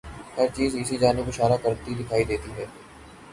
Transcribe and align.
ہر 0.37 0.47
چیز 0.55 0.75
اسی 0.75 0.97
جانب 0.97 1.27
اشارہ 1.27 1.57
کرتی 1.63 1.93
دکھائی 1.93 2.23
دیتی 2.23 2.51
ہے۔ 2.57 2.65